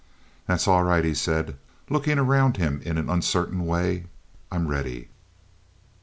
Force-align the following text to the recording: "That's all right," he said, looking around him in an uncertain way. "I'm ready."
"That's 0.47 0.67
all 0.67 0.81
right," 0.83 1.05
he 1.05 1.13
said, 1.13 1.57
looking 1.87 2.17
around 2.17 2.57
him 2.57 2.81
in 2.83 2.97
an 2.97 3.07
uncertain 3.07 3.67
way. 3.67 4.05
"I'm 4.51 4.67
ready." 4.67 5.09